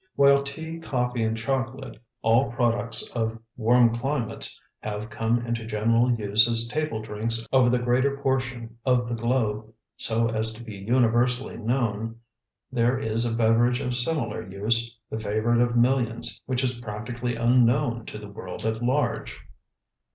[0.15, 6.49] While tea, coffee and chocolate, all products of warm climates, have come into general use
[6.49, 11.55] as table drinks over the greater portion of the globe, so as to be universally
[11.57, 12.19] known,
[12.71, 18.03] there is a beverage of similar use, the favorite of millions, which is practically unknown
[18.07, 19.39] to the world at large.